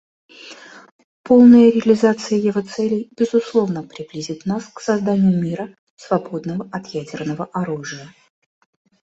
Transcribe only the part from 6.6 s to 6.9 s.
от